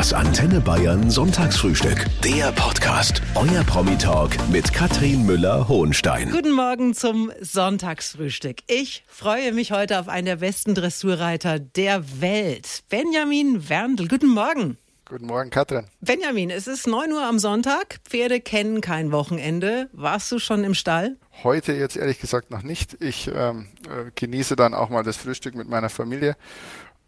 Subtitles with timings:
[0.00, 2.06] Das Antenne Bayern Sonntagsfrühstück.
[2.24, 3.20] Der Podcast.
[3.34, 6.30] Euer Promi-Talk mit Katrin Müller-Hohenstein.
[6.30, 8.60] Guten Morgen zum Sonntagsfrühstück.
[8.66, 12.82] Ich freue mich heute auf einen der besten Dressurreiter der Welt.
[12.88, 14.08] Benjamin Werndl.
[14.08, 14.78] Guten Morgen.
[15.04, 15.84] Guten Morgen, Katrin.
[16.00, 17.98] Benjamin, es ist 9 Uhr am Sonntag.
[18.04, 19.90] Pferde kennen kein Wochenende.
[19.92, 21.18] Warst du schon im Stall?
[21.44, 22.96] Heute jetzt ehrlich gesagt noch nicht.
[23.02, 26.36] Ich ähm, äh, genieße dann auch mal das Frühstück mit meiner Familie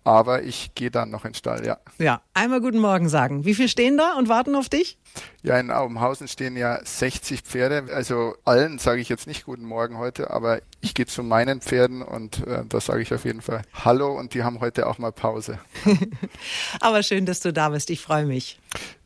[0.05, 1.79] aber ich gehe dann noch in den Stall, ja.
[1.99, 3.45] Ja, einmal guten Morgen sagen.
[3.45, 4.99] Wie viel stehen da und warten auf dich?
[5.43, 7.93] Ja, in Aubenhausen stehen ja 60 Pferde.
[7.95, 12.03] Also allen sage ich jetzt nicht guten Morgen heute, aber ich gehe zu meinen Pferden
[12.03, 15.13] und äh, da sage ich auf jeden Fall Hallo und die haben heute auch mal
[15.13, 15.59] Pause.
[16.81, 17.91] aber schön, dass du da bist.
[17.91, 18.59] Ich freue mich.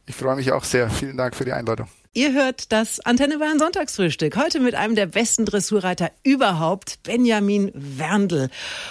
[0.06, 0.89] Ich freue mich auch sehr.
[0.89, 1.89] Vielen Dank für die Einladung.
[2.16, 4.38] Ihr hört das Antenne Bayern Sonntagsfrühstück.
[4.38, 8.48] Heute mit einem der besten Dressurreiter überhaupt, Benjamin Werndl.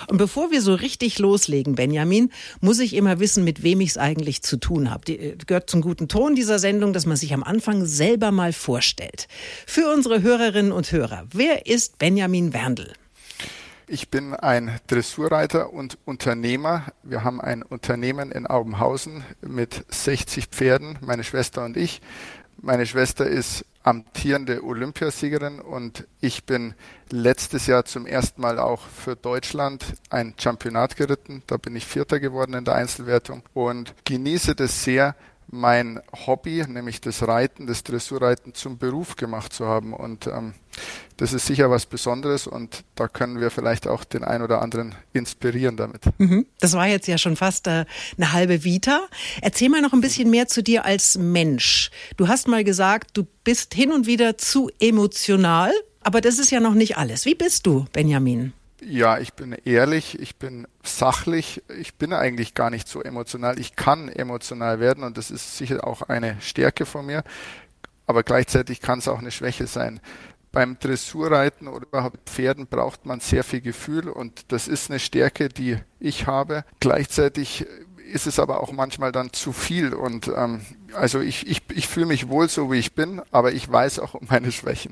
[0.07, 3.98] Und bevor wir so richtig loslegen, Benjamin, muss ich immer wissen, mit wem ich es
[3.98, 5.05] eigentlich zu tun habe.
[5.05, 8.53] Die, äh, gehört zum guten Ton dieser Sendung, dass man sich am Anfang selber mal
[8.53, 9.27] vorstellt.
[9.65, 12.93] Für unsere Hörerinnen und Hörer, wer ist Benjamin Werndl?
[13.87, 16.85] Ich bin ein Dressurreiter und Unternehmer.
[17.03, 22.01] Wir haben ein Unternehmen in Aubenhausen mit 60 Pferden, meine Schwester und ich.
[22.57, 26.73] Meine Schwester ist amtierende Olympiasiegerin und ich bin
[27.12, 31.43] letztes Jahr zum ersten Mal auch für Deutschland ein Championat geritten.
[31.45, 35.15] Da bin ich Vierter geworden in der Einzelwertung und genieße das sehr,
[35.48, 39.93] mein Hobby, nämlich das Reiten, das Dressurreiten zum Beruf gemacht zu haben.
[39.93, 40.54] Und ähm,
[41.18, 44.96] das ist sicher was Besonderes und da können wir vielleicht auch den einen oder anderen
[45.13, 46.02] inspirieren damit.
[46.18, 46.46] Mhm.
[46.60, 47.85] Das war jetzt ja schon fast äh,
[48.18, 49.07] eine halbe Vita.
[49.41, 51.91] Erzähl mal noch ein bisschen mehr zu dir als Mensch.
[52.18, 55.71] Du hast mal gesagt, du bist hin und wieder zu emotional,
[56.02, 57.26] aber das ist ja noch nicht alles.
[57.26, 58.54] Wie bist du, Benjamin?
[58.81, 63.59] Ja, ich bin ehrlich, ich bin sachlich, ich bin eigentlich gar nicht so emotional.
[63.59, 67.23] Ich kann emotional werden und das ist sicher auch eine Stärke von mir,
[68.06, 70.02] aber gleichzeitig kann es auch eine Schwäche sein.
[70.52, 75.50] Beim Dressurreiten oder überhaupt Pferden braucht man sehr viel Gefühl und das ist eine Stärke,
[75.50, 76.63] die ich habe.
[76.80, 77.66] Gleichzeitig
[78.12, 79.94] ist es aber auch manchmal dann zu viel.
[79.94, 80.62] Und ähm,
[80.94, 84.14] also ich, ich, ich fühle mich wohl so, wie ich bin, aber ich weiß auch
[84.14, 84.92] um meine Schwächen.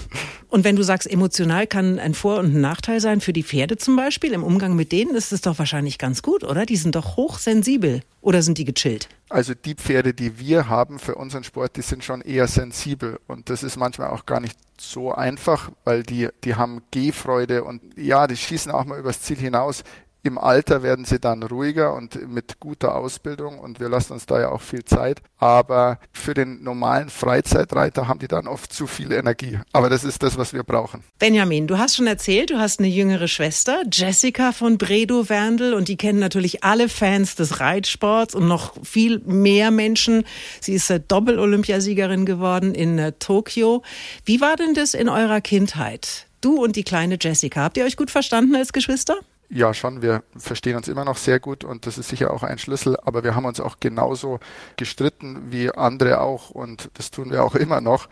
[0.48, 3.78] Und wenn du sagst, emotional kann ein Vor- und ein Nachteil sein für die Pferde
[3.78, 6.66] zum Beispiel, im Umgang mit denen ist es doch wahrscheinlich ganz gut, oder?
[6.66, 8.02] Die sind doch hochsensibel.
[8.20, 9.08] Oder sind die gechillt?
[9.30, 13.18] Also die Pferde, die wir haben für unseren Sport, die sind schon eher sensibel.
[13.26, 17.80] Und das ist manchmal auch gar nicht so einfach, weil die, die haben Gehfreude und
[17.96, 19.84] ja, die schießen auch mal übers Ziel hinaus.
[20.24, 24.40] Im Alter werden sie dann ruhiger und mit guter Ausbildung und wir lassen uns da
[24.40, 25.20] ja auch viel Zeit.
[25.38, 29.58] Aber für den normalen Freizeitreiter haben die dann oft zu viel Energie.
[29.72, 31.02] Aber das ist das, was wir brauchen.
[31.18, 35.88] Benjamin, du hast schon erzählt, du hast eine jüngere Schwester, Jessica von Bredow Werndl und
[35.88, 40.22] die kennen natürlich alle Fans des Reitsports und noch viel mehr Menschen.
[40.60, 43.82] Sie ist Doppel-Olympiasiegerin geworden in äh, Tokio.
[44.24, 46.28] Wie war denn das in eurer Kindheit?
[46.40, 49.16] Du und die kleine Jessica, habt ihr euch gut verstanden als Geschwister?
[49.54, 50.00] Ja, schon.
[50.00, 52.96] Wir verstehen uns immer noch sehr gut und das ist sicher auch ein Schlüssel.
[53.04, 54.40] Aber wir haben uns auch genauso
[54.76, 58.08] gestritten wie andere auch und das tun wir auch immer noch.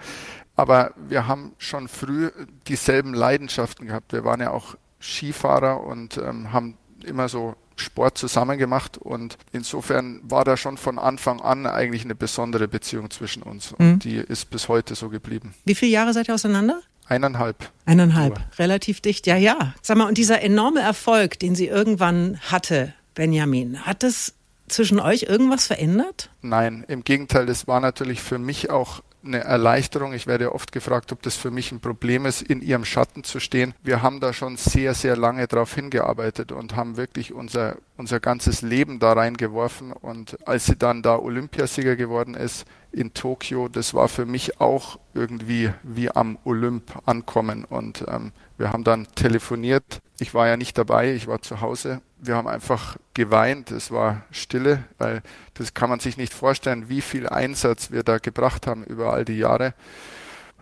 [0.55, 2.31] Aber wir haben schon früh
[2.69, 4.13] dieselben Leidenschaften gehabt.
[4.13, 10.21] Wir waren ja auch Skifahrer und ähm, haben immer so Sport zusammen gemacht und insofern
[10.25, 13.99] war da schon von Anfang an eigentlich eine besondere Beziehung zwischen uns und mhm.
[14.01, 15.55] die ist bis heute so geblieben.
[15.65, 16.83] Wie viele Jahre seid ihr auseinander?
[17.11, 17.71] Eineinhalb.
[17.87, 18.45] Eineinhalb, Uhr.
[18.59, 19.27] relativ dicht.
[19.27, 19.75] Ja, ja.
[19.83, 24.35] Sag mal, und dieser enorme Erfolg, den sie irgendwann hatte, Benjamin, hat das
[24.69, 26.31] zwischen euch irgendwas verändert?
[26.41, 30.13] Nein, im Gegenteil, es war natürlich für mich auch eine Erleichterung.
[30.13, 33.41] Ich werde oft gefragt, ob das für mich ein Problem ist, in ihrem Schatten zu
[33.41, 33.75] stehen.
[33.83, 38.63] Wir haben da schon sehr, sehr lange darauf hingearbeitet und haben wirklich unser, unser ganzes
[38.63, 39.93] Leben da reingeworfen.
[39.93, 44.99] Und als sie dann da Olympiasieger geworden ist in Tokio, das war für mich auch
[45.15, 47.65] irgendwie wie am Olymp ankommen.
[47.65, 50.01] Und ähm, wir haben dann telefoniert.
[50.19, 52.01] Ich war ja nicht dabei, ich war zu Hause.
[52.23, 53.71] Wir haben einfach geweint.
[53.71, 55.23] Es war Stille, weil
[55.55, 59.25] das kann man sich nicht vorstellen, wie viel Einsatz wir da gebracht haben über all
[59.25, 59.75] die Jahre.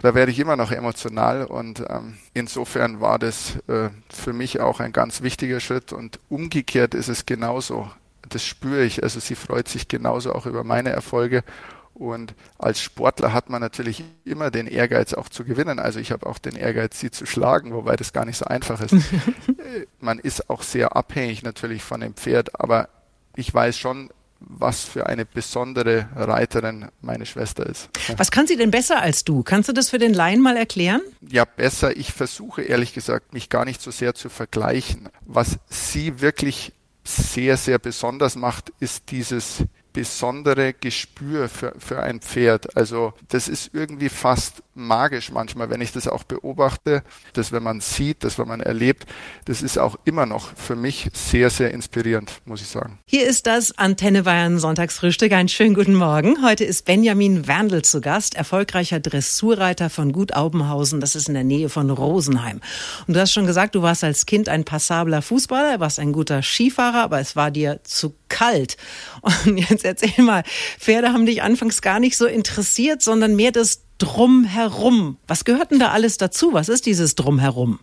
[0.01, 4.79] Da werde ich immer noch emotional und ähm, insofern war das äh, für mich auch
[4.79, 7.91] ein ganz wichtiger Schritt und umgekehrt ist es genauso.
[8.29, 9.03] Das spüre ich.
[9.03, 11.43] Also sie freut sich genauso auch über meine Erfolge
[11.99, 15.79] und als Sportler hat man natürlich immer den Ehrgeiz auch zu gewinnen.
[15.79, 18.81] Also ich habe auch den Ehrgeiz, sie zu schlagen, wobei das gar nicht so einfach
[18.81, 18.95] ist.
[20.01, 22.89] man ist auch sehr abhängig natürlich von dem Pferd, aber
[23.35, 24.11] ich weiß schon,
[24.41, 27.89] was für eine besondere Reiterin meine Schwester ist.
[28.17, 29.43] Was kann sie denn besser als du?
[29.43, 31.01] Kannst du das für den Laien mal erklären?
[31.29, 31.97] Ja, besser.
[31.97, 35.09] Ich versuche ehrlich gesagt, mich gar nicht so sehr zu vergleichen.
[35.27, 36.73] Was sie wirklich
[37.03, 39.65] sehr, sehr besonders macht, ist dieses
[39.99, 42.77] besondere Gespür für, für ein Pferd.
[42.77, 47.03] Also das ist irgendwie fast magisch manchmal, wenn ich das auch beobachte,
[47.35, 49.05] dass wenn man sieht, dass wenn man erlebt,
[49.45, 52.99] das ist auch immer noch für mich sehr, sehr inspirierend, muss ich sagen.
[53.05, 55.33] Hier ist das Antenne Bayern Sonntagsfrühstück.
[55.33, 56.43] Einen schönen guten Morgen.
[56.45, 61.01] Heute ist Benjamin Werndl zu Gast, erfolgreicher Dressurreiter von Gut Aubenhausen.
[61.01, 62.61] Das ist in der Nähe von Rosenheim.
[63.07, 66.43] Und du hast schon gesagt, du warst als Kind ein passabler Fußballer, warst ein guter
[66.43, 68.77] Skifahrer, aber es war dir zu kalt.
[69.45, 70.45] Und jetzt erzähl mal,
[70.79, 75.19] Pferde haben dich anfangs gar nicht so interessiert, sondern mehr das Drumherum.
[75.27, 76.53] Was gehört denn da alles dazu?
[76.53, 77.81] Was ist dieses Drumherum?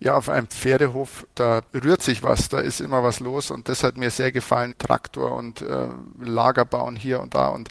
[0.00, 3.82] Ja, auf einem Pferdehof, da rührt sich was, da ist immer was los und das
[3.82, 4.74] hat mir sehr gefallen.
[4.78, 5.88] Traktor und äh,
[6.20, 7.68] Lager bauen hier und da und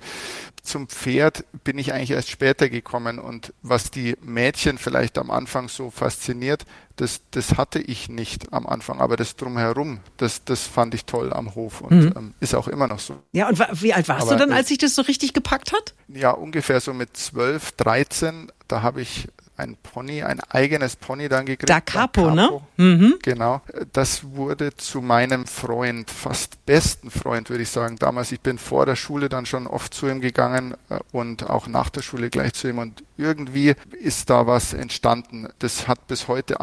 [0.68, 5.69] zum Pferd bin ich eigentlich erst später gekommen und was die Mädchen vielleicht am Anfang
[5.69, 6.65] so fasziniert,
[6.97, 11.31] das, das hatte ich nicht am Anfang, aber das drumherum, das, das fand ich toll
[11.31, 12.13] am Hof und mhm.
[12.15, 13.18] ähm, ist auch immer noch so.
[13.31, 15.94] Ja, und wie alt warst aber du dann, als sich das so richtig gepackt hat?
[16.09, 19.27] Ja, ungefähr so mit 12, 13, da habe ich
[19.57, 21.69] ein Pony, ein eigenes Pony dann gekriegt.
[21.69, 22.62] Da Capo, ne?
[22.77, 23.15] Mhm.
[23.24, 23.62] Genau.
[23.92, 27.98] Das wurde zu meinem Freund, fast besten Freund, würde ich sagen.
[27.98, 31.68] Damals, ich bin vor der Schule dann schon oft zu ihm gegangen äh, und auch
[31.68, 35.48] nach der Schule gleich zu ihm und irgendwie ist da was entstanden.
[35.60, 36.62] Das hat bis heute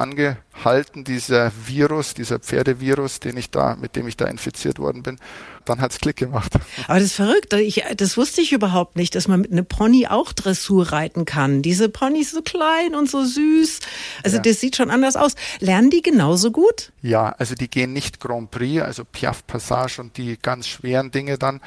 [0.64, 5.19] angehalten, dieser Virus, dieser Pferdevirus, den ich da, mit dem ich da infiziert worden bin.
[5.64, 6.52] Dann hat's Klick gemacht.
[6.87, 7.52] Aber das ist verrückt.
[7.55, 11.62] Ich, das wusste ich überhaupt nicht, dass man mit einem Pony auch Dressur reiten kann.
[11.62, 13.81] Diese Ponys so klein und so süß.
[14.22, 14.43] Also ja.
[14.43, 15.34] das sieht schon anders aus.
[15.61, 16.93] Lernen die genauso gut?
[17.02, 21.38] Ja, also die gehen nicht Grand Prix, also Piaf Passage und die ganz schweren Dinge
[21.38, 21.61] dann.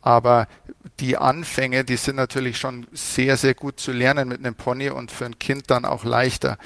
[0.00, 0.46] Aber
[1.00, 5.10] die Anfänge, die sind natürlich schon sehr, sehr gut zu lernen mit einem Pony und
[5.10, 6.58] für ein Kind dann auch leichter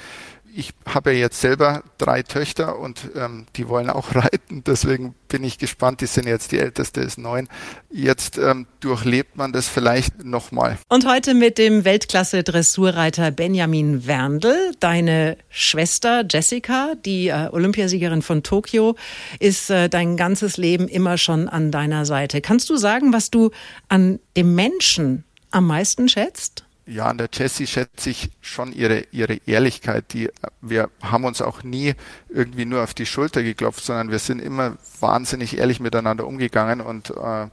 [0.55, 4.63] ich habe ja jetzt selber drei Töchter und ähm, die wollen auch reiten.
[4.63, 6.01] Deswegen bin ich gespannt.
[6.01, 7.47] Die sind jetzt, die älteste ist neun.
[7.89, 10.77] Jetzt ähm, durchlebt man das vielleicht nochmal.
[10.89, 14.71] Und heute mit dem Weltklasse-Dressurreiter Benjamin Werndl.
[14.79, 18.95] Deine Schwester Jessica, die äh, Olympiasiegerin von Tokio,
[19.39, 22.41] ist äh, dein ganzes Leben immer schon an deiner Seite.
[22.41, 23.51] Kannst du sagen, was du
[23.89, 26.62] an dem Menschen am meisten schätzt?
[26.85, 30.13] Ja, an der Jessie schätze ich schon ihre, ihre Ehrlichkeit.
[30.13, 30.29] Die,
[30.61, 31.93] wir haben uns auch nie
[32.29, 37.11] irgendwie nur auf die Schulter geklopft, sondern wir sind immer wahnsinnig ehrlich miteinander umgegangen und
[37.11, 37.47] äh,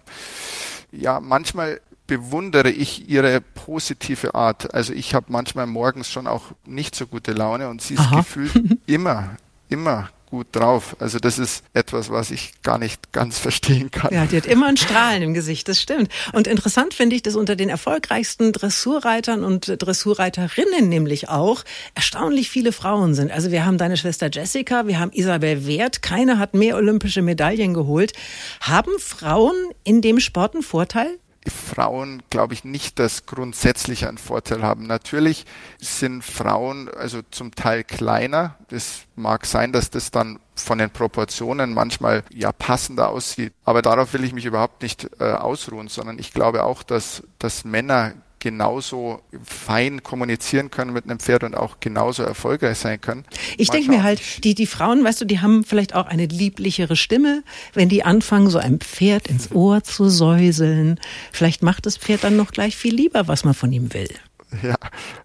[0.93, 4.75] ja, manchmal bewundere ich ihre positive Art.
[4.75, 8.17] Also ich habe manchmal morgens schon auch nicht so gute Laune und sie ist Aha.
[8.17, 8.53] gefühlt
[8.87, 9.37] immer,
[9.69, 10.97] immer gut drauf.
[11.01, 14.13] Also das ist etwas, was ich gar nicht ganz verstehen kann.
[14.15, 16.11] Ja, die hat immer ein Strahlen im Gesicht, das stimmt.
[16.33, 22.73] Und interessant finde ich, dass unter den erfolgreichsten Dressurreitern und Dressurreiterinnen nämlich auch erstaunlich viele
[22.73, 23.31] Frauen sind.
[23.31, 27.75] Also wir haben deine Schwester Jessica, wir haben Isabel Wert, keine hat mehr olympische Medaillen
[27.75, 28.13] geholt.
[28.61, 31.19] Haben Frauen in dem Sport einen Vorteil?
[31.51, 34.87] Frauen, glaube ich, nicht das grundsätzlich einen Vorteil haben.
[34.87, 35.47] Natürlich
[35.79, 38.57] sind Frauen also zum Teil kleiner.
[38.69, 43.53] Das mag sein, dass das dann von den Proportionen manchmal ja passender aussieht.
[43.65, 47.65] Aber darauf will ich mich überhaupt nicht äh, ausruhen, sondern ich glaube auch, dass, dass
[47.65, 53.25] Männer genauso fein kommunizieren können mit einem Pferd und auch genauso erfolgreich sein können.
[53.57, 56.97] Ich denke mir halt, die, die Frauen, weißt du, die haben vielleicht auch eine lieblichere
[56.97, 57.45] Stimme,
[57.75, 60.99] wenn die anfangen, so einem Pferd ins Ohr zu säuseln.
[61.33, 64.11] Vielleicht macht das Pferd dann noch gleich viel lieber, was man von ihm will.
[64.63, 64.75] Ja,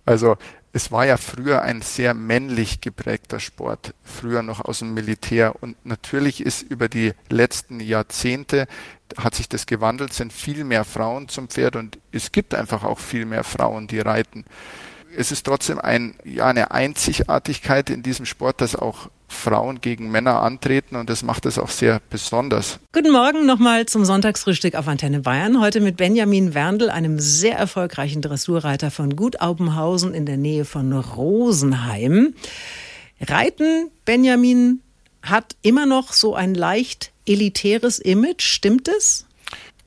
[0.06, 0.38] also
[0.76, 5.56] es war ja früher ein sehr männlich geprägter Sport, früher noch aus dem Militär.
[5.64, 8.68] Und natürlich ist über die letzten Jahrzehnte
[9.18, 13.00] hat sich das gewandelt, sind viel mehr Frauen zum Pferd und es gibt einfach auch
[13.00, 14.44] viel mehr Frauen, die reiten
[15.18, 20.42] es ist trotzdem ein, ja, eine Einzigartigkeit in diesem Sport, dass auch Frauen gegen Männer
[20.42, 22.80] antreten und das macht es auch sehr besonders.
[22.94, 25.60] Guten Morgen nochmal zum Sonntagsfrühstück auf Antenne Bayern.
[25.60, 30.94] Heute mit Benjamin Werndl, einem sehr erfolgreichen Dressurreiter von Gut Aubenhausen in der Nähe von
[30.94, 32.34] Rosenheim.
[33.20, 34.82] Reiten, Benjamin,
[35.22, 39.26] hat immer noch so ein leicht elitäres Image, stimmt es?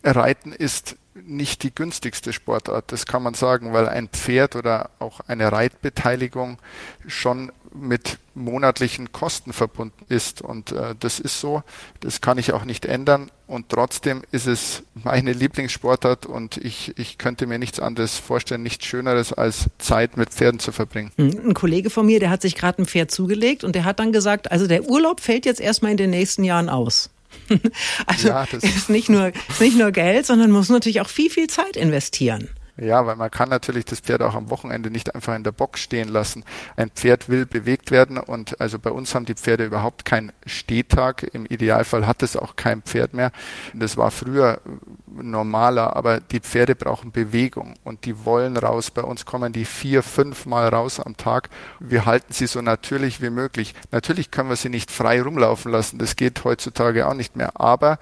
[0.03, 5.21] Reiten ist nicht die günstigste Sportart, das kann man sagen, weil ein Pferd oder auch
[5.27, 6.59] eine Reitbeteiligung
[7.07, 10.43] schon mit monatlichen Kosten verbunden ist.
[10.43, 11.63] Und äh, das ist so,
[12.01, 13.31] das kann ich auch nicht ändern.
[13.47, 18.87] Und trotzdem ist es meine Lieblingssportart und ich, ich könnte mir nichts anderes vorstellen, nichts
[18.87, 21.13] Schöneres als Zeit mit Pferden zu verbringen.
[21.17, 23.99] Hm, ein Kollege von mir, der hat sich gerade ein Pferd zugelegt und der hat
[24.01, 27.11] dann gesagt, also der Urlaub fällt jetzt erstmal in den nächsten Jahren aus.
[28.07, 31.49] also ja, ist nicht nur ist nicht nur Geld, sondern muss natürlich auch viel viel
[31.49, 32.49] Zeit investieren.
[32.81, 35.81] Ja, weil man kann natürlich das Pferd auch am Wochenende nicht einfach in der Box
[35.81, 36.45] stehen lassen.
[36.77, 41.25] Ein Pferd will bewegt werden und also bei uns haben die Pferde überhaupt keinen Stehtag.
[41.35, 43.33] Im Idealfall hat es auch kein Pferd mehr.
[43.75, 44.61] Das war früher
[45.07, 48.93] normaler, aber die Pferde brauchen Bewegung und die wollen raus.
[48.93, 51.51] Bei uns kommen die vier, fünf Mal raus am Tag.
[51.81, 53.75] Wir halten sie so natürlich wie möglich.
[53.91, 55.99] Natürlich können wir sie nicht frei rumlaufen lassen.
[55.99, 57.61] Das geht heutzutage auch nicht mehr.
[57.61, 57.99] Aber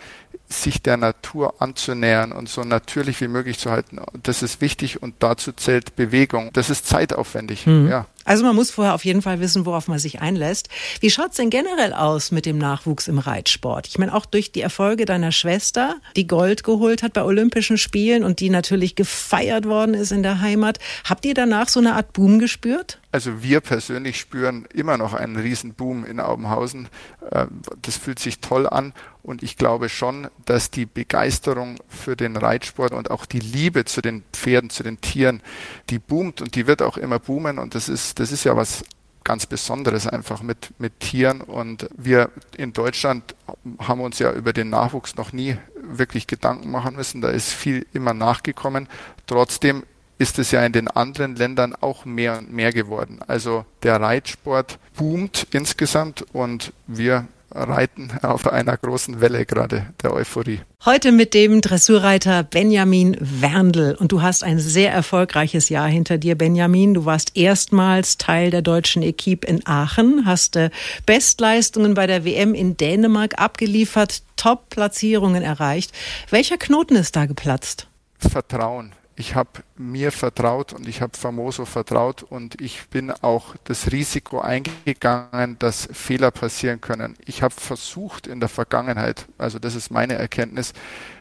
[0.49, 4.00] sich der Natur anzunähern und so natürlich wie möglich zu halten.
[4.23, 6.50] Das ist wichtig und dazu zählt Bewegung.
[6.53, 7.67] Das ist zeitaufwendig.
[7.67, 7.88] Mhm.
[7.88, 8.07] Ja.
[8.25, 10.69] Also man muss vorher auf jeden Fall wissen, worauf man sich einlässt.
[11.00, 13.87] Wie schaut's denn generell aus mit dem Nachwuchs im Reitsport?
[13.87, 18.25] Ich meine, auch durch die Erfolge deiner Schwester, die Gold geholt hat bei Olympischen Spielen
[18.25, 20.79] und die natürlich gefeiert worden ist in der Heimat.
[21.05, 22.99] Habt ihr danach so eine Art Boom gespürt?
[23.16, 26.90] Also wir persönlich spüren immer noch einen riesen Boom in Aubenhausen.
[27.30, 27.46] Äh,
[27.80, 28.92] das fühlt sich toll an
[29.23, 34.02] und ich glaube schon, dass die Begeisterung für den Reitsport und auch die Liebe zu
[34.02, 35.40] den Pferden, zu den Tieren,
[35.88, 38.85] die boomt und die wird auch immer boomen und das ist, das ist ja was
[39.25, 41.40] ganz Besonderes einfach mit, mit Tieren.
[41.40, 43.35] Und wir in Deutschland
[43.78, 47.23] haben uns ja über den Nachwuchs noch nie wirklich Gedanken machen müssen.
[47.23, 48.88] Da ist viel immer nachgekommen.
[49.26, 49.85] Trotzdem
[50.18, 53.20] ist es ja in den anderen Ländern auch mehr und mehr geworden.
[53.26, 60.61] Also der Reitsport boomt insgesamt und wir reiten auf einer großen Welle gerade der Euphorie.
[60.85, 63.96] Heute mit dem Dressurreiter Benjamin Werndl.
[63.99, 66.94] Und du hast ein sehr erfolgreiches Jahr hinter dir, Benjamin.
[66.94, 70.70] Du warst erstmals Teil der deutschen Equipe in Aachen, hast äh,
[71.06, 75.92] Bestleistungen bei der WM in Dänemark abgeliefert, Top-Platzierungen erreicht.
[76.30, 77.87] Welcher Knoten ist da geplatzt?
[78.18, 83.90] Vertrauen ich habe mir vertraut und ich habe Famoso vertraut und ich bin auch das
[83.90, 87.16] Risiko eingegangen, dass Fehler passieren können.
[87.25, 90.75] Ich habe versucht in der Vergangenheit, also das ist meine Erkenntnis,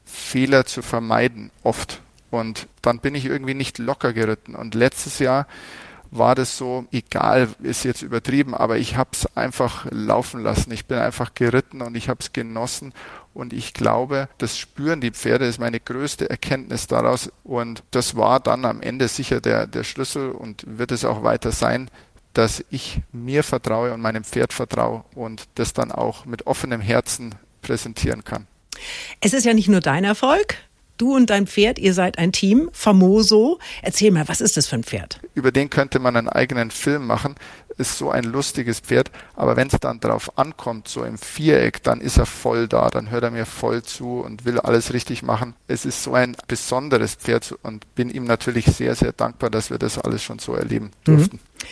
[0.03, 2.01] Fehler zu vermeiden, oft.
[2.31, 4.55] Und dann bin ich irgendwie nicht locker geritten.
[4.55, 5.47] Und letztes Jahr
[6.11, 10.71] war das so, egal, ist jetzt übertrieben, aber ich habe es einfach laufen lassen.
[10.71, 12.93] Ich bin einfach geritten und ich habe es genossen.
[13.35, 17.29] Und ich glaube, das spüren die Pferde, ist meine größte Erkenntnis daraus.
[17.43, 21.51] Und das war dann am Ende sicher der, der Schlüssel und wird es auch weiter
[21.51, 21.91] sein,
[22.31, 27.35] dass ich mir vertraue und meinem Pferd vertraue und das dann auch mit offenem Herzen
[27.61, 28.47] präsentieren kann.
[29.19, 30.57] Es ist ja nicht nur dein Erfolg.
[30.97, 33.59] Du und dein Pferd, ihr seid ein Team, famoso.
[33.81, 35.19] Erzähl mal, was ist das für ein Pferd?
[35.33, 37.35] Über den könnte man einen eigenen Film machen.
[37.77, 41.99] Ist so ein lustiges Pferd, aber wenn es dann drauf ankommt, so im Viereck, dann
[41.99, 45.55] ist er voll da, dann hört er mir voll zu und will alles richtig machen.
[45.67, 49.77] Es ist so ein besonderes Pferd und bin ihm natürlich sehr, sehr dankbar, dass wir
[49.77, 50.91] das alles schon so erleben mhm.
[51.03, 51.35] durften.
[51.35, 51.65] Mhm.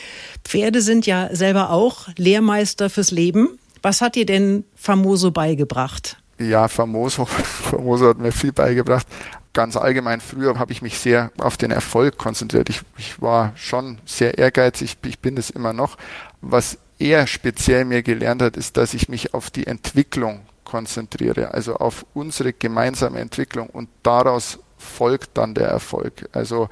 [0.44, 3.58] Pferde sind ja selber auch Lehrmeister fürs Leben.
[3.82, 6.18] Was hat dir denn Famoso beigebracht?
[6.40, 9.08] Ja, Famoso, Famoso hat mir viel beigebracht.
[9.54, 12.70] Ganz allgemein, früher habe ich mich sehr auf den Erfolg konzentriert.
[12.70, 15.98] Ich, ich war schon sehr ehrgeizig, ich bin es immer noch.
[16.42, 21.76] Was er speziell mir gelernt hat, ist, dass ich mich auf die Entwicklung konzentriere, also
[21.76, 26.28] auf unsere gemeinsame Entwicklung und daraus folgt dann der Erfolg.
[26.32, 26.70] Also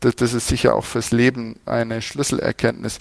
[0.00, 2.98] das, das ist sicher auch fürs Leben eine Schlüsselerkenntnis.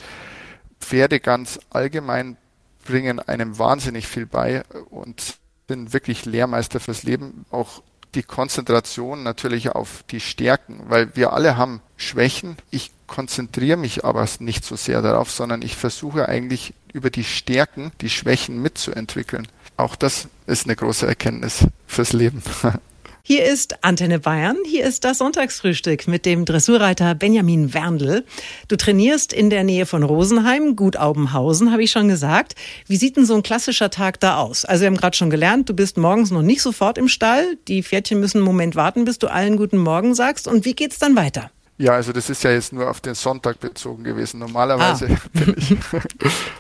[0.79, 2.37] Pferde ganz allgemein
[2.85, 7.45] bringen einem wahnsinnig viel bei und bin wirklich Lehrmeister fürs Leben.
[7.51, 7.81] Auch
[8.15, 12.57] die Konzentration natürlich auf die Stärken, weil wir alle haben Schwächen.
[12.69, 17.91] Ich konzentriere mich aber nicht so sehr darauf, sondern ich versuche eigentlich über die Stärken
[18.01, 19.47] die Schwächen mitzuentwickeln.
[19.77, 22.43] Auch das ist eine große Erkenntnis fürs Leben.
[23.25, 28.25] Hier ist Antenne Bayern, hier ist das Sonntagsfrühstück mit dem Dressurreiter Benjamin Werndl.
[28.67, 32.55] Du trainierst in der Nähe von Rosenheim, Gut Aubenhausen, habe ich schon gesagt.
[32.85, 34.65] Wie sieht denn so ein klassischer Tag da aus?
[34.65, 37.55] Also wir haben gerade schon gelernt, du bist morgens noch nicht sofort im Stall.
[37.69, 40.49] Die Pferdchen müssen einen Moment warten, bis du allen guten Morgen sagst.
[40.49, 41.49] Und wie geht's dann weiter?
[41.77, 44.41] Ja, also das ist ja jetzt nur auf den Sonntag bezogen gewesen.
[44.41, 45.17] Normalerweise ah.
[45.33, 45.77] bin ich,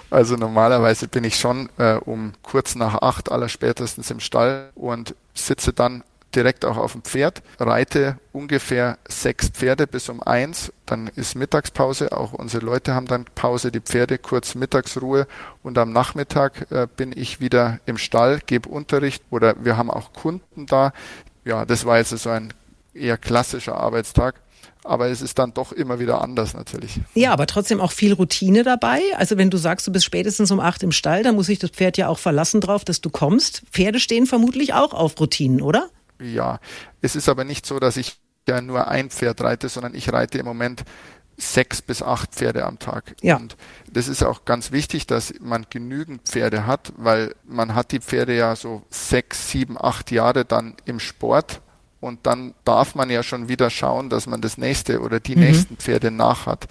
[0.09, 5.13] also normalerweise bin ich schon äh, um kurz nach acht aller spätestens im Stall und
[5.33, 6.03] sitze dann
[6.35, 12.11] direkt auch auf dem Pferd, reite ungefähr sechs Pferde bis um eins, dann ist Mittagspause,
[12.11, 15.27] auch unsere Leute haben dann Pause, die Pferde kurz Mittagsruhe
[15.61, 20.13] und am Nachmittag äh, bin ich wieder im Stall, gebe Unterricht oder wir haben auch
[20.13, 20.93] Kunden da.
[21.45, 22.53] Ja, das war jetzt so ein
[22.93, 24.35] eher klassischer Arbeitstag.
[24.85, 26.99] Aber es ist dann doch immer wieder anders natürlich.
[27.13, 29.01] Ja, aber trotzdem auch viel Routine dabei.
[29.17, 31.69] Also wenn du sagst, du bist spätestens um acht im Stall, dann muss sich das
[31.69, 33.63] Pferd ja auch verlassen drauf, dass du kommst.
[33.71, 35.89] Pferde stehen vermutlich auch auf Routinen, oder?
[36.23, 36.59] Ja,
[37.01, 40.37] es ist aber nicht so, dass ich ja nur ein Pferd reite, sondern ich reite
[40.37, 40.83] im Moment
[41.37, 43.15] sechs bis acht Pferde am Tag.
[43.21, 43.37] Ja.
[43.37, 43.57] Und
[43.91, 48.35] das ist auch ganz wichtig, dass man genügend Pferde hat, weil man hat die Pferde
[48.35, 51.61] ja so sechs, sieben, acht Jahre dann im Sport
[51.99, 55.43] und dann darf man ja schon wieder schauen, dass man das nächste oder die mhm.
[55.43, 56.67] nächsten Pferde nach hat.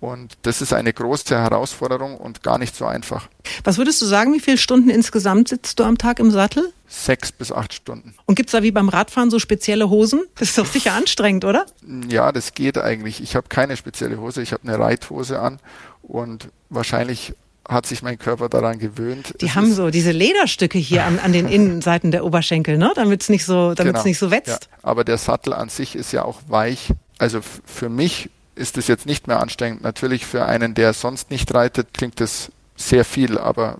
[0.00, 3.28] Und das ist eine große Herausforderung und gar nicht so einfach.
[3.64, 6.72] Was würdest du sagen, wie viele Stunden insgesamt sitzt du am Tag im Sattel?
[6.86, 8.14] Sechs bis acht Stunden.
[8.24, 10.24] Und gibt es da wie beim Radfahren so spezielle Hosen?
[10.36, 11.66] Das ist doch sicher anstrengend, oder?
[12.08, 13.20] Ja, das geht eigentlich.
[13.22, 15.58] Ich habe keine spezielle Hose, ich habe eine Reithose an
[16.02, 17.34] und wahrscheinlich
[17.68, 19.34] hat sich mein Körper daran gewöhnt.
[19.40, 22.92] Die es haben so diese Lederstücke hier an, an den Innenseiten der Oberschenkel, ne?
[22.94, 24.02] damit es nicht so, genau.
[24.04, 24.48] nicht so wetzt.
[24.70, 24.78] Ja.
[24.82, 26.92] Aber der Sattel an sich ist ja auch weich.
[27.18, 29.82] Also für mich ist es jetzt nicht mehr anstrengend.
[29.82, 33.78] Natürlich für einen, der sonst nicht reitet, klingt es sehr viel, aber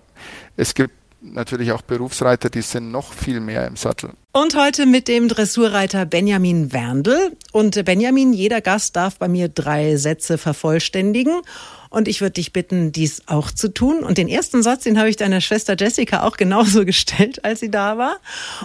[0.57, 4.11] es gibt natürlich auch Berufsreiter, die sind noch viel mehr im Sattel.
[4.31, 7.35] Und heute mit dem Dressurreiter Benjamin Werndl.
[7.51, 11.41] Und Benjamin, jeder Gast darf bei mir drei Sätze vervollständigen.
[11.89, 14.03] Und ich würde dich bitten, dies auch zu tun.
[14.03, 17.71] Und den ersten Satz, den habe ich deiner Schwester Jessica auch genauso gestellt, als sie
[17.71, 18.17] da war.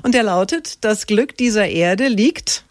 [0.03, 2.65] Und der lautet, das Glück dieser Erde liegt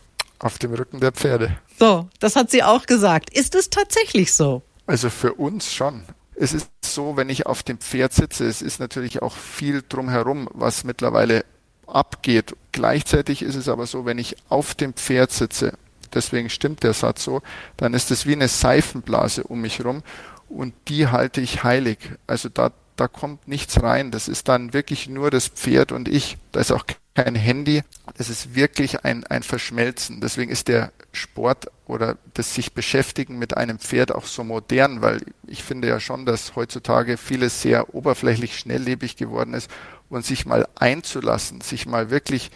[0.43, 1.55] auf dem Rücken der Pferde.
[1.79, 3.29] So, das hat sie auch gesagt.
[3.31, 4.61] Ist es tatsächlich so?
[4.85, 6.03] Also für uns schon.
[6.35, 10.49] Es ist so, wenn ich auf dem Pferd sitze, es ist natürlich auch viel drumherum,
[10.53, 11.45] was mittlerweile
[11.87, 12.55] abgeht.
[12.71, 15.73] Gleichzeitig ist es aber so, wenn ich auf dem Pferd sitze,
[16.13, 17.41] deswegen stimmt der Satz so,
[17.77, 20.03] dann ist es wie eine Seifenblase um mich herum
[20.49, 21.97] und die halte ich heilig.
[22.27, 24.11] Also da, da kommt nichts rein.
[24.11, 26.37] Das ist dann wirklich nur das Pferd und ich.
[26.51, 26.85] Da ist auch
[27.15, 27.83] kein Handy.
[28.17, 30.21] Das ist wirklich ein, ein Verschmelzen.
[30.21, 35.21] Deswegen ist der Sport oder das sich beschäftigen mit einem Pferd auch so modern, weil
[35.47, 39.69] ich finde ja schon, dass heutzutage vieles sehr oberflächlich schnelllebig geworden ist
[40.09, 42.51] und sich mal einzulassen, sich mal wirklich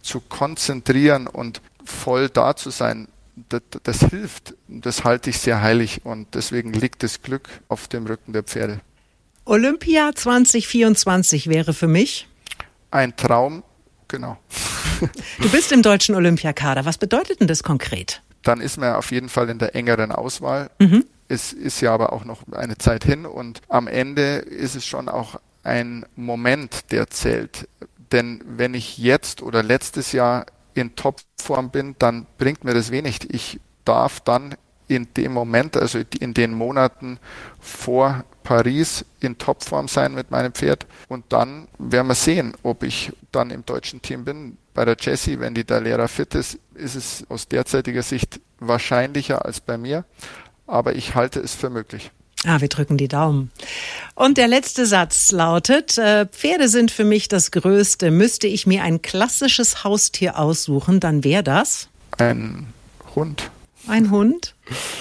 [0.00, 3.08] zu konzentrieren und voll da zu sein,
[3.48, 4.54] das, das hilft.
[4.68, 8.80] Das halte ich sehr heilig und deswegen liegt das Glück auf dem Rücken der Pferde.
[9.48, 12.28] Olympia 2024 wäre für mich
[12.90, 13.62] ein Traum,
[14.06, 14.36] genau.
[15.40, 16.84] Du bist im deutschen Olympiakader.
[16.84, 18.22] Was bedeutet denn das konkret?
[18.42, 20.70] Dann ist man auf jeden Fall in der engeren Auswahl.
[20.78, 21.06] Mhm.
[21.28, 25.08] Es ist ja aber auch noch eine Zeit hin und am Ende ist es schon
[25.08, 27.68] auch ein Moment, der zählt.
[28.12, 33.32] Denn wenn ich jetzt oder letztes Jahr in Topform bin, dann bringt mir das wenig.
[33.32, 34.56] Ich darf dann
[34.88, 37.18] in dem Moment, also in den Monaten
[37.60, 43.12] vor Paris in Topform sein mit meinem Pferd und dann werden wir sehen, ob ich
[43.30, 44.56] dann im deutschen Team bin.
[44.72, 49.60] Bei der Jessie, wenn die Dalera fit ist, ist es aus derzeitiger Sicht wahrscheinlicher als
[49.60, 50.04] bei mir,
[50.66, 52.10] aber ich halte es für möglich.
[52.44, 53.50] Ah, wir drücken die Daumen.
[54.14, 58.12] Und der letzte Satz lautet, äh, Pferde sind für mich das Größte.
[58.12, 61.88] Müsste ich mir ein klassisches Haustier aussuchen, dann wäre das?
[62.16, 62.68] Ein
[63.16, 63.50] Hund.
[63.88, 64.54] Ein Hund?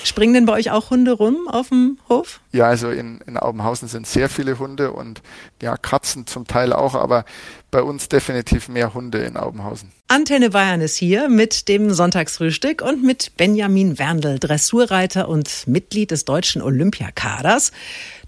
[0.04, 2.40] Springen denn bei euch auch Hunde rum auf dem Hof?
[2.52, 5.22] Ja, also in, in Aubenhausen sind sehr viele Hunde und
[5.62, 7.26] ja, Katzen zum Teil auch, aber
[7.72, 9.92] bei uns definitiv mehr Hunde in Aubenhausen.
[10.08, 16.24] Antenne Bayern ist hier mit dem Sonntagsfrühstück und mit Benjamin Werndl, Dressurreiter und Mitglied des
[16.24, 17.72] deutschen Olympiakaders.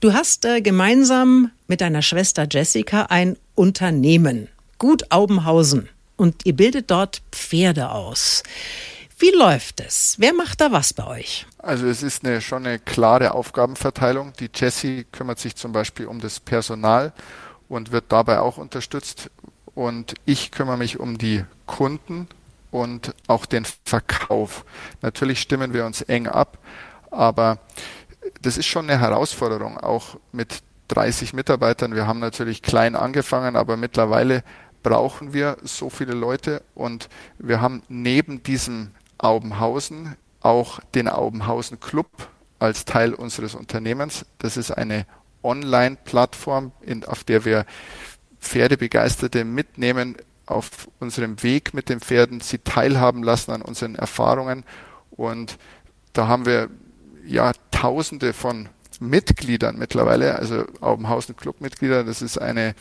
[0.02, 6.92] Du hast äh, gemeinsam mit deiner Schwester Jessica ein Unternehmen, Gut Aubenhausen, und ihr bildet
[6.92, 8.44] dort Pferde aus.
[9.22, 10.16] Wie läuft es?
[10.18, 11.46] Wer macht da was bei euch?
[11.58, 14.32] Also es ist eine, schon eine klare Aufgabenverteilung.
[14.40, 17.12] Die Jessie kümmert sich zum Beispiel um das Personal
[17.68, 19.30] und wird dabei auch unterstützt.
[19.76, 22.30] Und ich kümmere mich um die Kunden
[22.72, 24.64] und auch den Verkauf.
[25.02, 26.58] Natürlich stimmen wir uns eng ab,
[27.12, 27.60] aber
[28.42, 31.94] das ist schon eine Herausforderung, auch mit 30 Mitarbeitern.
[31.94, 34.46] Wir haben natürlich klein angefangen, aber mittlerweile
[34.82, 42.10] brauchen wir so viele Leute und wir haben neben diesem Aubenhausen auch den Aubenhausen Club
[42.58, 44.26] als Teil unseres Unternehmens.
[44.40, 45.06] Das ist eine
[45.44, 46.72] Online-Plattform,
[47.06, 47.66] auf der wir
[48.40, 54.64] Pferdebegeisterte mitnehmen auf unserem Weg mit den Pferden, sie teilhaben lassen an unseren Erfahrungen.
[55.12, 55.58] Und
[56.14, 56.70] da haben wir
[57.26, 62.04] ja Tausende von Mitgliedern mittlerweile, also Aubenhausen Club-Mitglieder.
[62.04, 62.76] Das ist eine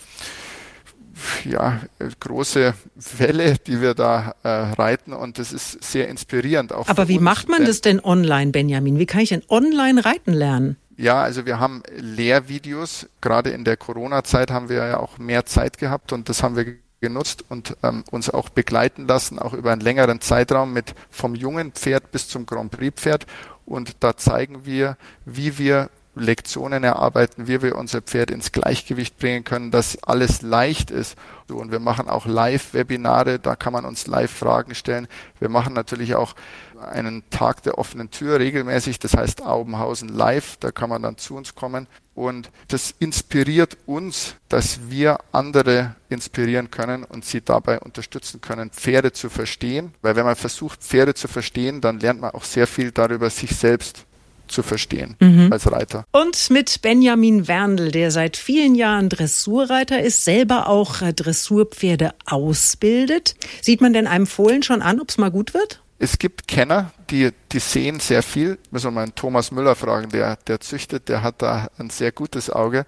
[1.44, 1.80] ja,
[2.20, 2.74] große
[3.16, 6.72] Welle, die wir da äh, reiten und das ist sehr inspirierend.
[6.72, 8.98] Auch Aber wie uns, macht man das denn online, Benjamin?
[8.98, 10.76] Wie kann ich denn online reiten lernen?
[10.96, 13.06] Ja, also wir haben Lehrvideos.
[13.20, 16.76] Gerade in der Corona-Zeit haben wir ja auch mehr Zeit gehabt und das haben wir
[17.00, 21.72] genutzt und ähm, uns auch begleiten lassen, auch über einen längeren Zeitraum mit vom jungen
[21.72, 23.26] Pferd bis zum Grand Prix Pferd.
[23.64, 29.44] Und da zeigen wir, wie wir Lektionen erarbeiten, wie wir unser Pferd ins Gleichgewicht bringen
[29.44, 31.16] können, dass alles leicht ist.
[31.48, 35.08] Und wir machen auch Live-Webinare, da kann man uns Live-Fragen stellen.
[35.38, 36.34] Wir machen natürlich auch
[36.78, 41.36] einen Tag der offenen Tür regelmäßig, das heißt Aubenhausen Live, da kann man dann zu
[41.36, 41.86] uns kommen.
[42.14, 49.12] Und das inspiriert uns, dass wir andere inspirieren können und sie dabei unterstützen können, Pferde
[49.12, 49.94] zu verstehen.
[50.02, 53.56] Weil wenn man versucht, Pferde zu verstehen, dann lernt man auch sehr viel darüber sich
[53.56, 54.04] selbst
[54.48, 55.52] zu verstehen mhm.
[55.52, 56.04] als Reiter.
[56.12, 63.34] Und mit Benjamin Werndl, der seit vielen Jahren Dressurreiter ist, selber auch äh, Dressurpferde ausbildet.
[63.60, 65.82] Sieht man denn einem Fohlen schon an, ob es mal gut wird?
[65.98, 68.58] Es gibt Kenner, die, die sehen sehr viel.
[68.70, 72.12] Müssen wir mal einen Thomas Müller fragen, der, der züchtet, der hat da ein sehr
[72.12, 72.84] gutes Auge.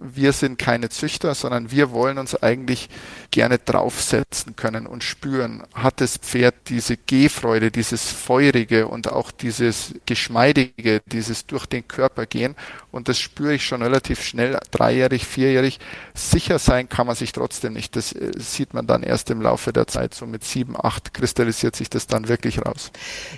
[0.00, 2.88] Wir sind keine Züchter, sondern wir wollen uns eigentlich
[3.30, 9.94] gerne draufsetzen können und spüren, hat das Pferd diese Gehfreude, dieses Feurige und auch dieses
[10.06, 12.54] Geschmeidige, dieses durch den Körper gehen.
[12.90, 15.78] Und das spüre ich schon relativ schnell, dreijährig, vierjährig.
[16.14, 17.96] Sicher sein kann man sich trotzdem nicht.
[17.96, 20.14] Das äh, sieht man dann erst im Laufe der Zeit.
[20.14, 22.90] So mit sieben, acht kristallisiert sich das dann wirklich raus.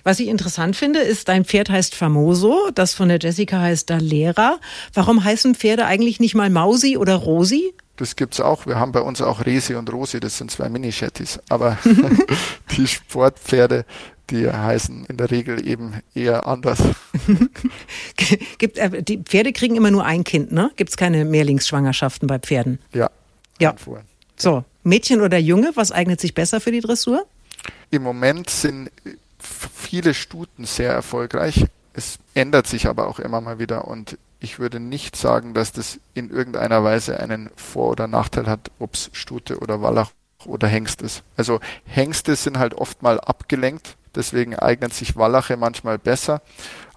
[0.05, 4.59] Was ich interessant finde, ist, dein Pferd heißt Famoso, das von der Jessica heißt Dalera.
[4.94, 7.74] Warum heißen Pferde eigentlich nicht mal Mausi oder Rosi?
[7.96, 8.66] Das gibt es auch.
[8.66, 11.38] Wir haben bei uns auch Resi und Rosi, das sind zwei Mini-Shetties.
[11.50, 11.76] Aber
[12.76, 13.85] die Sportpferde,
[14.30, 16.78] die heißen in der Regel eben eher anders.
[18.59, 20.70] Gibt, äh, die Pferde kriegen immer nur ein Kind, ne?
[20.76, 22.78] Gibt es keine Mehrlingsschwangerschaften bei Pferden?
[22.94, 23.11] Ja.
[23.61, 23.74] Ja.
[24.37, 27.26] So, Mädchen oder Junge, was eignet sich besser für die Dressur?
[27.90, 28.90] Im Moment sind
[29.90, 31.66] viele Stuten sehr erfolgreich.
[31.94, 35.98] Es ändert sich aber auch immer mal wieder und ich würde nicht sagen, dass das
[36.14, 40.12] in irgendeiner Weise einen Vor- oder Nachteil hat, ob es Stute oder Wallach
[40.46, 41.24] oder Hengst ist.
[41.37, 46.40] Also Hengste sind halt oft mal abgelenkt, deswegen eignen sich Wallache manchmal besser,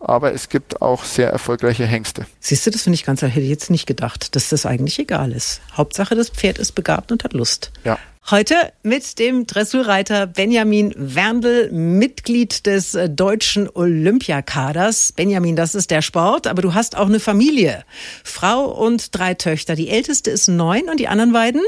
[0.04, 2.26] aber es gibt auch sehr erfolgreiche Hengste.
[2.40, 5.32] Siehst du, das finde ich ganz, hätte ich jetzt nicht gedacht, dass das eigentlich egal
[5.32, 5.62] ist.
[5.76, 7.72] Hauptsache, das Pferd ist begabt und hat Lust.
[7.84, 7.98] Ja.
[8.32, 15.12] Heute mit dem Dressurreiter Benjamin Werndl, Mitglied des äh, deutschen Olympiakaders.
[15.12, 17.84] Benjamin, das ist der Sport, aber du hast auch eine Familie.
[18.24, 19.76] Frau und drei Töchter.
[19.76, 21.62] Die älteste ist neun und die anderen beiden?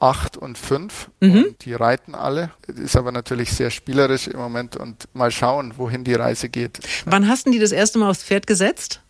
[0.00, 1.10] Acht und fünf.
[1.20, 1.44] Mhm.
[1.44, 2.50] Und die reiten alle.
[2.66, 6.80] Ist aber natürlich sehr spielerisch im Moment und mal schauen, wohin die Reise geht.
[7.04, 9.00] Wann hast du die das erste Mal aufs Pferd gesetzt?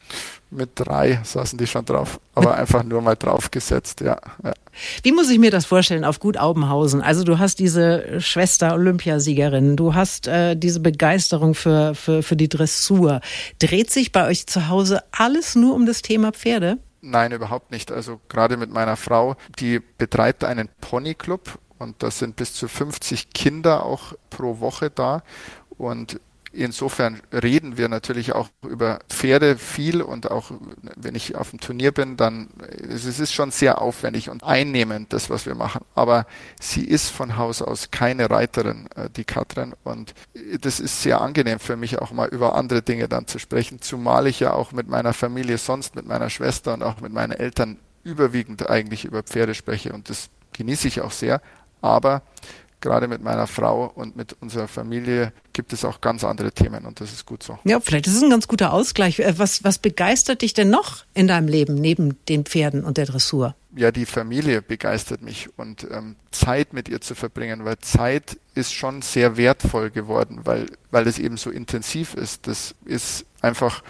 [0.50, 4.54] Mit drei saßen die schon drauf, aber einfach nur mal draufgesetzt, ja, ja.
[5.02, 7.02] Wie muss ich mir das vorstellen auf Gut Aubenhausen?
[7.02, 12.48] Also du hast diese Schwester Olympiasiegerin, du hast äh, diese Begeisterung für, für, für die
[12.48, 13.20] Dressur.
[13.58, 16.78] Dreht sich bei euch zu Hause alles nur um das Thema Pferde?
[17.00, 17.92] Nein, überhaupt nicht.
[17.92, 23.30] Also gerade mit meiner Frau, die betreibt einen Ponyclub und da sind bis zu 50
[23.30, 25.22] Kinder auch pro Woche da.
[25.76, 26.20] Und
[26.58, 30.50] Insofern reden wir natürlich auch über Pferde viel und auch
[30.96, 32.48] wenn ich auf dem Turnier bin, dann
[32.82, 35.82] es ist schon sehr aufwendig und einnehmend, das, was wir machen.
[35.94, 36.26] Aber
[36.60, 39.72] sie ist von Haus aus keine Reiterin, äh, die Katrin.
[39.84, 40.14] Und
[40.60, 44.26] das ist sehr angenehm für mich, auch mal über andere Dinge dann zu sprechen, zumal
[44.26, 47.78] ich ja auch mit meiner Familie sonst, mit meiner Schwester und auch mit meinen Eltern
[48.02, 51.40] überwiegend eigentlich über Pferde spreche und das genieße ich auch sehr.
[51.82, 52.22] Aber
[52.80, 57.00] gerade mit meiner Frau und mit unserer Familie gibt es auch ganz andere Themen und
[57.00, 57.58] das ist gut so.
[57.64, 59.18] Ja, vielleicht ist es ein ganz guter Ausgleich.
[59.18, 63.06] Äh, was, was begeistert dich denn noch in deinem Leben neben den Pferden und der
[63.06, 63.54] Dressur?
[63.74, 68.72] Ja, die Familie begeistert mich und ähm, Zeit mit ihr zu verbringen, weil Zeit ist
[68.72, 72.46] schon sehr wertvoll geworden, weil, weil es eben so intensiv ist.
[72.46, 73.82] Das ist einfach,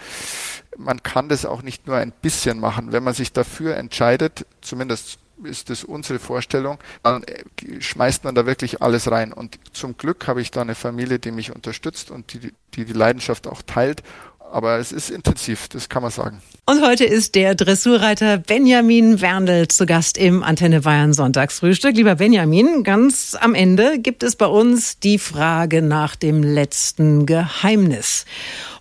[0.77, 2.91] man kann das auch nicht nur ein bisschen machen.
[2.91, 8.45] Wenn man sich dafür entscheidet, zumindest ist das unsere Vorstellung, dann äh, schmeißt man da
[8.45, 9.33] wirklich alles rein.
[9.33, 12.93] Und zum Glück habe ich da eine Familie, die mich unterstützt und die die, die
[12.93, 14.03] Leidenschaft auch teilt.
[14.51, 16.41] Aber es ist intensiv, das kann man sagen.
[16.65, 21.95] Und heute ist der Dressurreiter Benjamin Werndl zu Gast im Antenne Bayern Sonntagsfrühstück.
[21.95, 28.25] Lieber Benjamin, ganz am Ende gibt es bei uns die Frage nach dem letzten Geheimnis.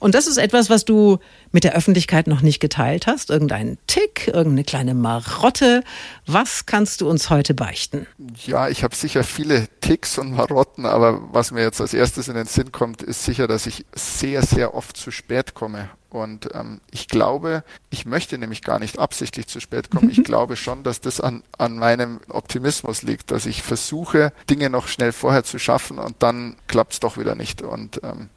[0.01, 1.19] Und das ist etwas, was du
[1.53, 3.31] mit der Öffentlichkeit noch nicht geteilt hast?
[3.31, 5.83] Irgendeinen Tick, irgendeine kleine Marotte?
[6.27, 8.07] Was kannst du uns heute beichten?
[8.45, 12.35] Ja, ich habe sicher viele Ticks und Marotten, aber was mir jetzt als erstes in
[12.35, 15.91] den Sinn kommt, ist sicher, dass ich sehr, sehr oft zu spät komme.
[16.11, 20.11] Und ähm, ich glaube, ich möchte nämlich gar nicht absichtlich zu spät kommen.
[20.11, 24.89] Ich glaube schon, dass das an, an meinem Optimismus liegt, dass ich versuche, Dinge noch
[24.89, 27.61] schnell vorher zu schaffen und dann klappt es doch wieder nicht.
[27.63, 28.31] Und ähm,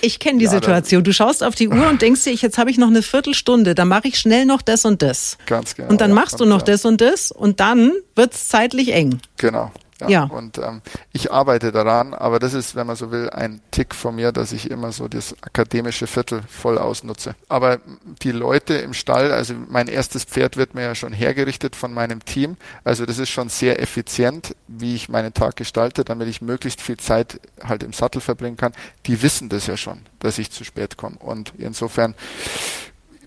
[0.00, 1.02] ich kenne die ja, Situation.
[1.02, 3.88] Du schaust auf die Uhr und denkst dir, jetzt habe ich noch eine Viertelstunde, dann
[3.88, 5.38] mache ich schnell noch das und das.
[5.46, 5.88] Ganz genau.
[5.88, 9.20] Und dann machst du noch das und das und dann wird es zeitlich eng.
[9.38, 9.72] Genau.
[10.00, 10.08] Ja.
[10.08, 10.24] ja.
[10.24, 10.82] Und ähm,
[11.12, 14.52] ich arbeite daran, aber das ist, wenn man so will, ein Tick von mir, dass
[14.52, 17.34] ich immer so das akademische Viertel voll ausnutze.
[17.48, 17.78] Aber
[18.22, 22.24] die Leute im Stall, also mein erstes Pferd wird mir ja schon hergerichtet von meinem
[22.24, 22.56] Team.
[22.84, 26.96] Also das ist schon sehr effizient, wie ich meinen Tag gestalte, damit ich möglichst viel
[26.96, 28.72] Zeit halt im Sattel verbringen kann.
[29.06, 31.16] Die wissen das ja schon, dass ich zu spät komme.
[31.18, 32.14] Und insofern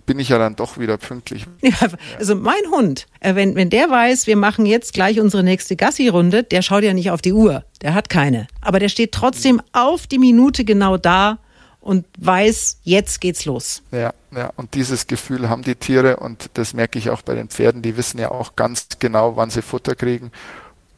[0.06, 1.46] bin ich ja dann doch wieder pünktlich.
[1.62, 1.88] Ja,
[2.18, 6.44] also mein Hund, äh, wenn, wenn der weiß, wir machen jetzt gleich unsere nächste Gassi-Runde,
[6.44, 7.64] der schaut ja nicht auf die Uhr.
[7.82, 8.48] Der hat keine.
[8.62, 11.40] Aber der steht trotzdem auf die Minute genau da
[11.80, 13.82] und weiß, jetzt geht's los.
[13.92, 17.50] Ja, ja, und dieses Gefühl haben die Tiere und das merke ich auch bei den
[17.50, 17.82] Pferden.
[17.82, 20.32] Die wissen ja auch ganz genau, wann sie Futter kriegen.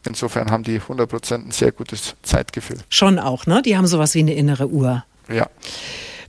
[0.05, 2.77] Insofern haben die 100% ein sehr gutes Zeitgefühl.
[2.89, 3.61] Schon auch, ne?
[3.61, 5.05] Die haben sowas wie eine innere Uhr.
[5.29, 5.47] Ja.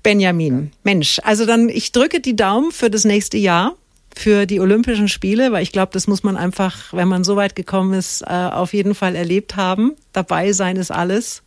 [0.04, 3.74] Benjamin, Mensch, also dann, ich drücke die Daumen für das nächste Jahr
[4.16, 7.56] für die Olympischen Spiele, weil ich glaube, das muss man einfach, wenn man so weit
[7.56, 9.96] gekommen ist, äh, auf jeden Fall erlebt haben.
[10.12, 11.42] Dabei sein ist alles.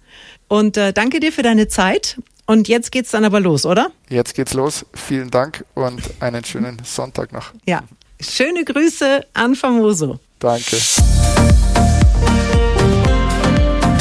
[0.48, 2.20] Und äh, danke dir für deine Zeit.
[2.46, 3.92] Und jetzt geht's dann aber los, oder?
[4.10, 4.86] Jetzt geht's los.
[4.94, 7.52] Vielen Dank und einen schönen Sonntag noch.
[7.66, 7.84] Ja.
[8.20, 10.20] Schöne Grüße an Famoso.
[10.40, 10.78] Danke.